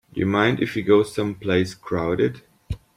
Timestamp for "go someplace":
0.81-1.75